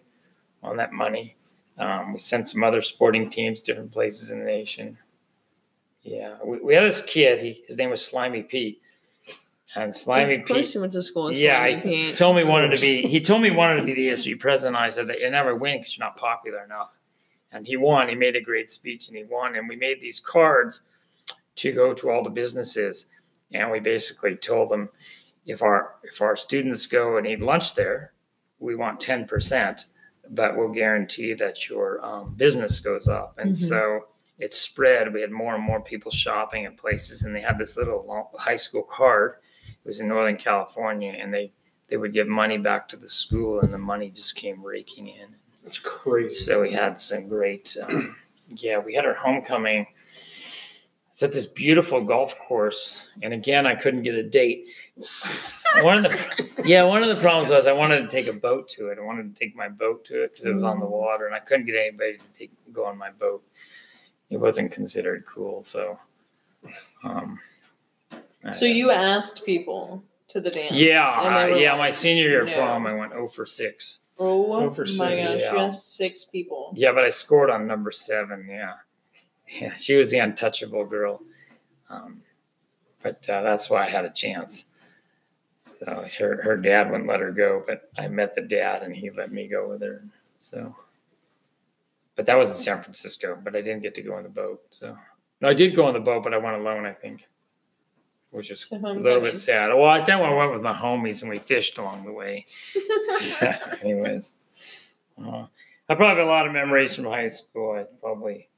[0.63, 1.35] on that money.
[1.79, 4.97] Um, we sent some other sporting teams different places in the nation.
[6.03, 7.41] Yeah, we, we had this kid.
[7.41, 8.81] He his name was Slimy Pete,
[9.75, 10.75] and Slimy of course Pete.
[10.75, 12.17] you went to school with Yeah, Slimy he Pete.
[12.17, 13.03] told me wanted to be.
[13.03, 14.77] He told me he wanted to be the ASB president.
[14.77, 16.93] I said that you never win because you're not popular enough.
[17.53, 18.09] And he won.
[18.09, 19.57] He made a great speech, and he won.
[19.57, 20.83] And we made these cards
[21.57, 23.07] to go to all the businesses,
[23.53, 24.89] and we basically told them
[25.47, 28.13] if our if our students go and eat lunch there,
[28.59, 29.87] we want ten percent,
[30.31, 33.39] but we'll guarantee that your um, business goes up.
[33.39, 33.57] And Mhm.
[33.69, 34.07] so
[34.39, 35.13] it spread.
[35.13, 38.57] We had more and more people shopping at places, and they had this little high
[38.57, 39.37] school card.
[39.89, 41.51] Was in Northern California, and they
[41.89, 45.29] they would give money back to the school, and the money just came raking in.
[45.63, 46.35] That's crazy.
[46.35, 48.15] So we had some great, um,
[48.51, 49.87] yeah, we had our homecoming.
[51.11, 54.67] It's at this beautiful golf course, and again, I couldn't get a date.
[55.81, 58.69] One of the, yeah, one of the problems was I wanted to take a boat
[58.71, 58.99] to it.
[58.99, 61.35] I wanted to take my boat to it because it was on the water, and
[61.35, 63.43] I couldn't get anybody to take go on my boat.
[64.29, 65.99] It wasn't considered cool, so.
[67.05, 67.39] Um,
[68.53, 70.73] So you asked people to the dance.
[70.75, 71.73] yeah, uh, yeah.
[71.73, 72.55] like, my senior year no.
[72.55, 74.01] prom, I went 0 for six.
[74.19, 74.87] Oh, Oh, for my
[75.25, 75.31] six.
[75.31, 75.63] gosh, Yeah.
[75.65, 76.73] asked six people.
[76.77, 78.47] Yeah, but I scored on number seven.
[78.49, 78.75] Yeah,
[79.61, 81.23] yeah, she was the untouchable girl.
[81.91, 82.23] Um,
[83.03, 84.67] but uh, that's why I had a chance.
[85.61, 89.11] So her her dad wouldn't let her go, but I met the dad and he
[89.11, 90.03] let me go with her.
[90.37, 90.75] So,
[92.17, 93.39] but that was in San Francisco.
[93.43, 94.61] But I didn't get to go on the boat.
[94.71, 94.97] So
[95.41, 96.85] no, I did go on the boat, but I went alone.
[96.85, 97.29] I think,
[98.31, 99.23] which is a little homecoming.
[99.23, 99.69] bit sad.
[99.69, 102.45] Well, I think I went with my homies and we fished along the way.
[103.83, 104.33] Anyways,
[105.21, 105.47] uh,
[105.89, 107.73] I probably have a lot of memories from high school.
[107.73, 108.49] I probably,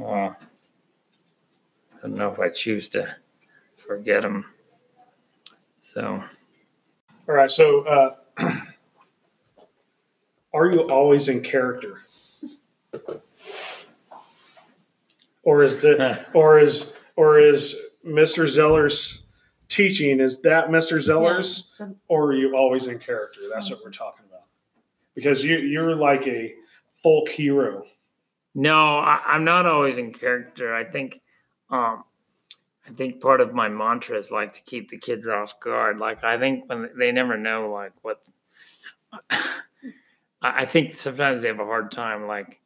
[0.00, 0.34] uh, I
[2.02, 3.14] don't know if I choose to
[3.76, 4.46] forget them.
[5.82, 6.22] So,
[7.28, 7.50] All right.
[7.50, 8.16] So, uh,
[10.54, 12.00] are you always in character,
[15.42, 18.44] or is the or is or is Mr.
[18.44, 19.22] Zellers
[19.68, 20.98] teaching is that Mr.
[20.98, 23.40] Zellers, Yeah, so- or are you always in character?
[23.52, 24.44] That's what we're talking about.
[25.14, 26.54] Because you you're like a
[27.02, 27.84] folk hero.
[28.54, 30.74] No, I, I'm not always in character.
[30.74, 31.20] I think,
[31.70, 32.04] um,
[32.88, 35.98] I think part of my mantra is like to keep the kids off guard.
[35.98, 38.22] Like I think when they never know like what.
[39.30, 39.52] I
[40.42, 42.26] I think sometimes they have a hard time.
[42.26, 42.60] Like,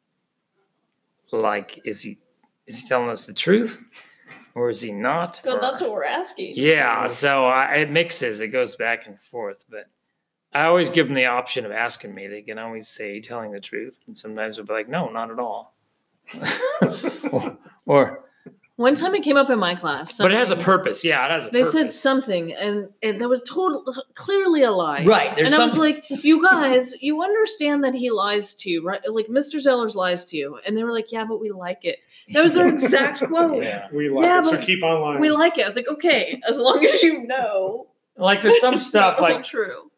[1.31, 2.19] like is he
[2.67, 3.81] is he telling us the truth,
[4.55, 5.41] or is he not?
[5.45, 6.53] Well, Or- that's what we're asking.
[6.55, 8.41] yeah, so I, it mixes.
[8.41, 9.87] It goes back and forth, but
[10.53, 12.27] I always give them the option of asking me.
[12.27, 15.39] They can always say, "Telling the truth," and sometimes they'll be like, "No, not at
[15.39, 15.75] all."
[17.31, 18.23] or, or,
[18.81, 20.17] One time it came up in my class.
[20.17, 21.03] but it has a purpose.
[21.03, 21.71] Yeah, it has a They purpose.
[21.73, 25.03] said something, and, and that was total, clearly a lie.
[25.05, 28.69] Right, there's and I was some- like, "You guys, you understand that he lies to
[28.69, 28.99] you, right?
[29.09, 29.61] Like Mr.
[29.63, 31.99] Zellers lies to you." And they were like, "Yeah, but we like it."
[32.33, 33.63] That was their exact quote.
[33.63, 33.87] Yeah.
[33.93, 35.19] We like Yeah, it, so but keep online.
[35.21, 35.63] We like it.
[35.63, 39.43] I was like, "Okay, as long as you know." Like there's some stuff All like
[39.43, 39.89] true.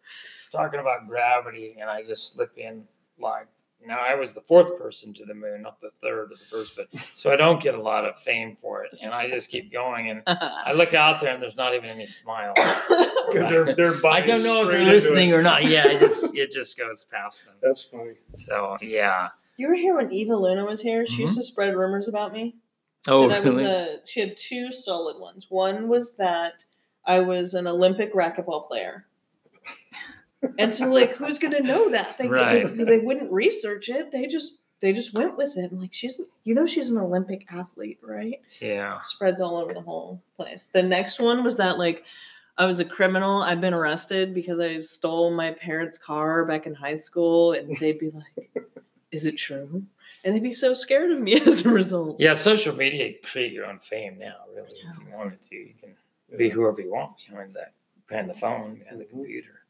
[0.51, 2.83] talking about gravity, and I just slip in
[3.19, 3.47] like
[3.85, 6.75] now I was the fourth person to the moon, not the third or the first,
[6.75, 9.71] but so I don't get a lot of fame for it, and I just keep
[9.71, 12.57] going, and I look out there and there's not even any smiles.
[13.31, 14.05] because they're they're.
[14.05, 15.65] I don't know if they're listening or not.
[15.65, 17.55] Yeah, it just it just goes past them.
[17.61, 18.13] That's funny.
[18.33, 19.29] So yeah.
[19.57, 21.05] You were here when Eva Luna was here.
[21.05, 21.41] She used mm-hmm.
[21.41, 22.55] to spread rumors about me.
[23.07, 23.97] Oh that I was a.
[24.05, 25.47] She had two solid ones.
[25.49, 26.63] One was that
[27.05, 29.05] I was an Olympic racquetball player.
[30.57, 32.17] And so, like, who's gonna know that?
[32.17, 32.75] They, Right.
[32.75, 34.11] they, they wouldn't research it.
[34.11, 35.71] They just they just went with it.
[35.71, 38.41] I'm like, she's you know she's an Olympic athlete, right?
[38.59, 38.99] yeah.
[39.03, 40.65] Spreads all over the whole place.
[40.65, 42.03] The next one was that like
[42.57, 43.41] I was a criminal.
[43.41, 47.99] I've been arrested because I stole my parents' car back in high school, and they'd
[47.99, 48.51] be like,
[49.11, 49.83] "Is it true?"
[50.25, 52.19] And they'd be so scared of me as a result.
[52.19, 54.67] Yeah, social media create your own fame now, really.
[54.67, 55.95] If you wanted to, you can
[56.37, 57.73] be whoever you want behind that
[58.07, 59.17] behind the phone, behind the mm-hmm.
[59.17, 59.62] computer.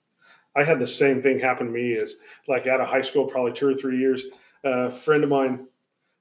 [0.55, 2.15] I had the same thing happen to me as
[2.47, 4.25] like out of high school, probably two or three years.
[4.63, 5.67] A friend of mine,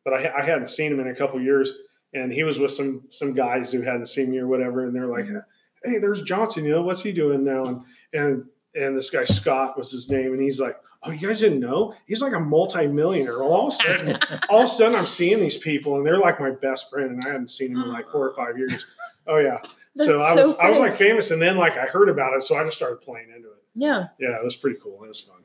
[0.04, 1.72] but I, I hadn't seen him in a couple years,
[2.14, 5.06] and he was with some some guys who hadn't seen me or whatever, and they're
[5.06, 5.38] like, mm-hmm.
[5.84, 6.64] "Hey, there's Johnson.
[6.64, 10.32] You know what's he doing now?" And and and this guy Scott was his name,
[10.32, 11.94] and he's like, "Oh, you guys didn't know?
[12.06, 14.18] He's like a multi-millionaire." All of a sudden,
[14.48, 17.24] all of a sudden, I'm seeing these people, and they're like my best friend, and
[17.24, 18.84] I hadn't seen him in like four or five years.
[19.26, 19.58] Oh yeah.
[19.98, 22.34] so That's I so was I was like famous, and then like I heard about
[22.34, 23.61] it, so I just started playing into it.
[23.74, 24.08] Yeah.
[24.18, 25.02] Yeah, it was pretty cool.
[25.04, 25.36] It was fun.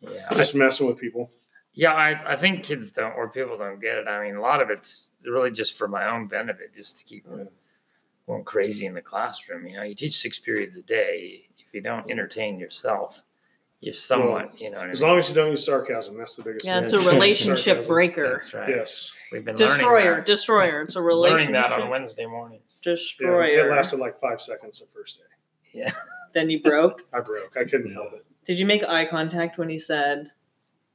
[0.00, 0.28] Yeah.
[0.32, 1.30] Just messing with people.
[1.74, 4.08] Yeah, I, I think kids don't or people don't get it.
[4.08, 7.24] I mean, a lot of it's really just for my own benefit, just to keep
[7.24, 7.48] them
[8.26, 9.66] going crazy in the classroom.
[9.66, 11.44] You know, you teach six periods a day.
[11.58, 13.22] If you don't entertain yourself,
[13.80, 14.78] you're somewhat, you know.
[14.78, 15.08] What I As mean?
[15.10, 16.84] long as you don't use sarcasm, that's the biggest Yeah, thing.
[16.84, 18.32] it's a relationship breaker.
[18.38, 18.68] That's right.
[18.68, 19.14] Yes.
[19.32, 20.82] We've been Destroyer, learning that, destroyer.
[20.82, 21.16] It's a learning
[21.48, 22.80] relationship that on Wednesday mornings.
[22.84, 23.68] Yeah, destroyer.
[23.68, 25.24] it lasted like five seconds the first day.
[26.34, 27.02] then you broke.
[27.12, 27.56] I broke.
[27.56, 28.24] I couldn't help it.
[28.44, 30.32] Did you make eye contact when he said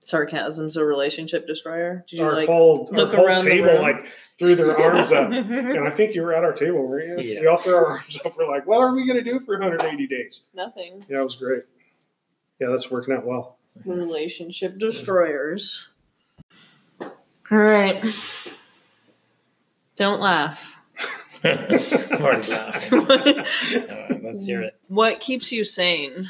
[0.02, 2.04] sarcasm's a relationship destroyer?
[2.10, 3.82] Did you Our like whole, our look whole around the table room?
[3.82, 5.32] like threw their arms up.
[5.32, 7.34] And I think you were at our table, weren't you?
[7.34, 7.42] Yeah.
[7.42, 8.38] We all threw our arms up.
[8.38, 10.42] We're like, what are we going to do for 180 days?
[10.54, 11.06] nothing?
[11.10, 11.63] Yeah, it was great.
[12.60, 13.58] Yeah, that's working out well.
[13.86, 15.88] Relationship destroyers.
[17.00, 17.10] All
[17.52, 18.04] right.
[19.96, 20.76] Don't laugh.
[21.43, 23.00] I'm already laughing.
[23.00, 24.80] All right, let's hear it.
[24.88, 26.28] What keeps you sane?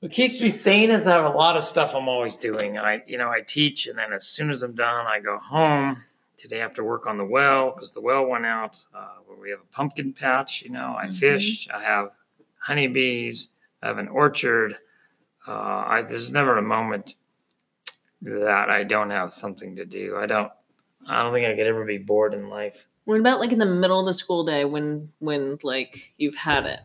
[0.00, 2.76] What keeps me sane is I have a lot of stuff I'm always doing.
[2.76, 6.02] I, you know, I teach, and then as soon as I'm done, I go home.
[6.36, 8.84] Today I have to work on the well because the well went out.
[8.92, 10.62] Uh, where we have a pumpkin patch.
[10.62, 11.68] You know, I fish.
[11.72, 12.08] I have
[12.58, 13.50] honeybees.
[13.80, 14.76] I have an orchard.
[15.46, 15.52] Uh,
[15.86, 17.14] I, there's never a moment
[18.22, 20.16] that I don't have something to do.
[20.16, 20.50] I don't.
[21.06, 22.86] I don't think I could ever be bored in life.
[23.04, 26.66] What about like in the middle of the school day when when like you've had
[26.66, 26.80] it?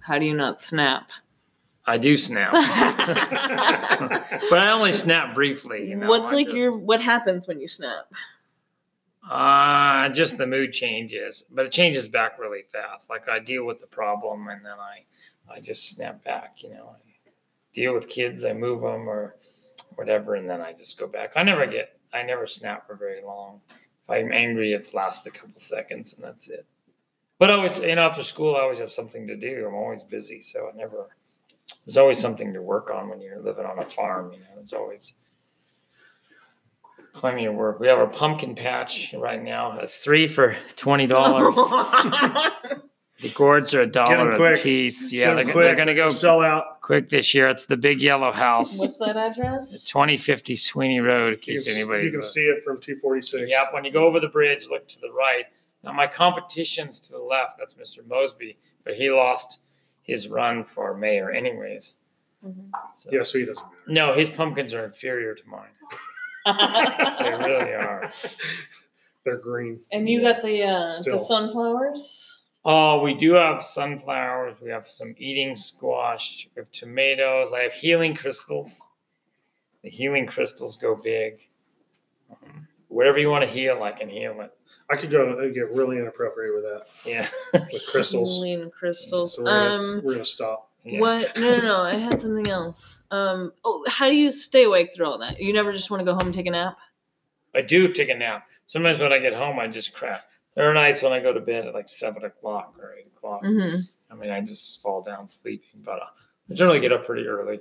[0.00, 1.08] How do you not snap?
[1.86, 2.52] I do snap,
[4.50, 5.86] but I only snap briefly.
[5.88, 8.06] You know, What's I like just- your what happens when you snap?
[9.30, 13.08] Uh, just the mood changes, but it changes back really fast.
[13.08, 15.04] Like I deal with the problem and then I,
[15.50, 16.56] I just snap back.
[16.62, 17.30] You know, I
[17.74, 19.36] deal with kids, I move them or
[19.96, 21.32] whatever, and then I just go back.
[21.36, 23.62] I never get, I never snap for very long.
[24.04, 26.66] If I'm angry, it's lasts a couple seconds and that's it.
[27.38, 29.66] But I always, you know, after school, I always have something to do.
[29.66, 31.08] I'm always busy, so I never.
[31.84, 34.32] There's always something to work on when you're living on a farm.
[34.32, 35.14] You know, there's always
[37.14, 37.80] plenty of work.
[37.80, 39.76] We have a pumpkin patch right now.
[39.76, 41.56] That's three for twenty dollars.
[43.20, 44.62] the gourds are a dollar dollar 'em a quick.
[44.62, 45.12] piece.
[45.12, 46.80] Yeah, Get they're, 'em they're going to go Sell out.
[46.80, 47.48] quick this year.
[47.48, 49.84] It's the big yellow house, What's that address?
[49.84, 51.34] twenty fifty Sweeney Road.
[51.34, 52.12] In You case can, anybody's.
[52.12, 53.50] you can see it from 246.
[53.50, 53.72] Yep.
[53.72, 55.44] When you go over the bridge, look to the right.
[55.82, 57.58] Now my competition's to the left.
[57.58, 58.06] That's Mr.
[58.06, 59.60] Mosby, but he lost
[60.02, 61.96] his run for mayor anyways.
[62.94, 63.76] So- Yeah, so he doesn't matter.
[63.86, 65.70] No, his pumpkins are inferior to mine.
[66.46, 68.12] They really are.
[69.24, 69.80] They're green.
[69.92, 71.16] and you got the uh, Still.
[71.16, 72.33] the sunflowers.
[72.64, 74.56] Oh, we do have sunflowers.
[74.62, 76.48] We have some eating squash.
[76.54, 77.52] We have tomatoes.
[77.52, 78.88] I have healing crystals.
[79.82, 81.40] The healing crystals go big.
[82.30, 84.50] Um, whatever you want to heal, I can heal it.
[84.90, 87.28] I could go uh, get really inappropriate with that Yeah.
[87.72, 88.42] with crystals.
[88.42, 89.34] Healing crystals.
[89.34, 90.70] So we're gonna, Um, we're gonna stop.
[90.84, 91.00] Yeah.
[91.00, 91.36] What?
[91.36, 91.76] No, no, no.
[91.82, 93.02] I had something else.
[93.10, 93.52] Um.
[93.64, 95.38] Oh, how do you stay awake through all that?
[95.40, 96.76] You never just want to go home and take a nap?
[97.54, 98.46] I do take a nap.
[98.66, 100.20] Sometimes when I get home, I just crash.
[100.54, 103.42] There are nights when I go to bed at like seven o'clock or eight o'clock.
[103.42, 103.80] Mm-hmm.
[104.10, 106.06] I mean, I just fall down sleeping, but uh,
[106.50, 107.60] I generally get up pretty early.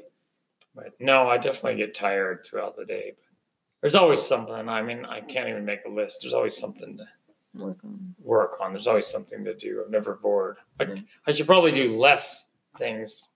[0.75, 3.13] But no, I definitely get tired throughout the day.
[3.15, 3.25] But
[3.81, 4.69] there's always something.
[4.69, 6.19] I mean, I can't even make a list.
[6.21, 7.07] There's always something to
[8.23, 8.73] work on.
[8.73, 9.83] There's always something to do.
[9.85, 10.57] I'm never bored.
[10.79, 13.29] I, I should probably do less things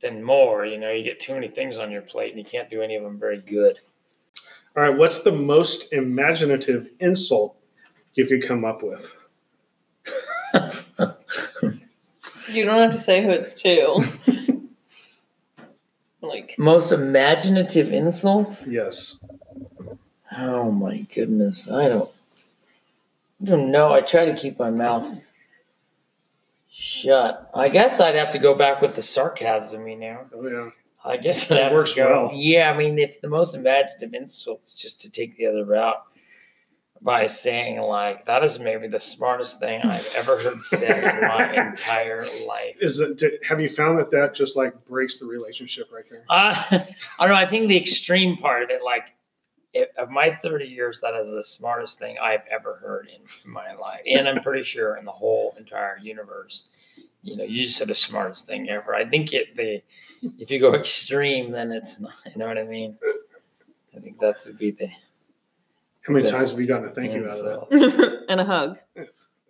[0.00, 0.64] than more.
[0.66, 2.96] You know, you get too many things on your plate and you can't do any
[2.96, 3.78] of them very good.
[4.76, 7.56] All right, what's the most imaginative insult
[8.20, 9.16] you could come up with?
[12.48, 14.04] You don't have to say who it's to.
[16.20, 18.66] like, Most imaginative insults?
[18.66, 19.18] Yes.
[20.36, 22.10] Oh my goodness, I don't,
[23.42, 23.92] I don't know.
[23.92, 25.06] I try to keep my mouth
[26.70, 27.50] shut.
[27.54, 30.20] I guess I'd have to go back with the sarcasm, you know.
[30.34, 30.70] Oh yeah.
[31.04, 32.30] I guess That works well.
[32.32, 36.02] Yeah, I mean, if the most imaginative insult is just to take the other route
[37.02, 41.54] by saying like, "That is maybe the smartest thing I've ever heard said in my
[41.68, 43.18] entire life." Is it?
[43.18, 46.24] Did, have you found that that just like breaks the relationship right there?
[46.28, 46.54] Uh,
[47.18, 47.34] I don't know.
[47.34, 49.04] I think the extreme part of it, like,
[49.72, 53.74] it, of my 30 years, that is the smartest thing I've ever heard in my
[53.74, 54.00] life.
[54.06, 56.64] And I'm pretty sure in the whole entire universe,
[57.22, 58.94] you know, you just said the smartest thing ever.
[58.94, 59.82] I think it, the,
[60.38, 62.96] if you go extreme, then it's not, you know what I mean?
[63.96, 64.88] I think that's would be the,
[66.06, 68.24] How many times have you gotten a thank you out of that?
[68.28, 68.78] and a hug.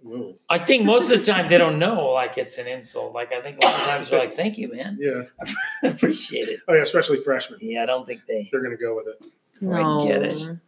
[0.02, 0.36] Whoa.
[0.48, 3.12] I think most of the time they don't know like it's an insult.
[3.12, 5.22] Like I think a lot of times they're like, "Thank you, man, Yeah.
[5.84, 7.58] I appreciate it." Oh yeah, especially freshmen.
[7.62, 9.32] Yeah, I don't think they They're gonna go with it.
[9.58, 10.58] quite get it.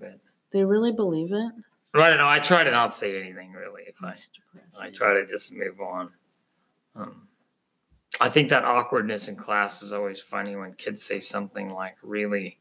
[0.00, 0.18] But
[0.52, 1.52] They really believe it?
[1.94, 2.28] I don't know.
[2.28, 3.82] I try to not say anything really.
[3.86, 4.16] If I
[4.80, 6.10] I try to just move on.
[6.96, 7.28] Um,
[8.20, 12.58] I think that awkwardness in class is always funny when kids say something like really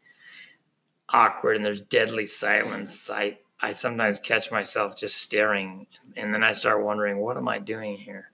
[1.13, 3.10] awkward and there's deadly silence.
[3.10, 5.86] I I sometimes catch myself just staring,
[6.17, 8.32] and then I start wondering, what am I doing here?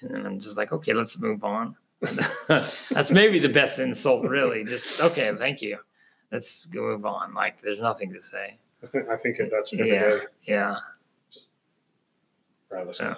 [0.00, 1.76] And then I'm just like, okay, let's move on.
[2.48, 4.64] That's maybe the best insult, really.
[4.64, 5.78] Just okay, thank you.
[6.30, 7.34] Let's move on.
[7.34, 8.56] Like there's nothing to say.
[8.82, 10.20] I think I think that's every Yeah, day.
[10.44, 10.76] yeah.
[12.72, 13.14] Right, let's Yeah.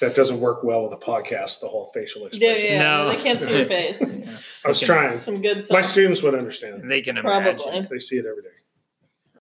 [0.00, 1.60] That doesn't work well with a podcast.
[1.60, 2.64] The whole facial expression.
[2.66, 2.72] yeah.
[2.72, 2.78] yeah.
[3.04, 3.08] No.
[3.10, 4.16] They can't see your face.
[4.24, 4.38] Yeah.
[4.64, 4.86] I was Okay.
[4.86, 5.12] trying.
[5.12, 5.74] Some good stuff.
[5.74, 6.90] My students would understand.
[6.90, 7.50] They can Probably.
[7.50, 7.88] imagine.
[7.90, 8.53] They see it every day.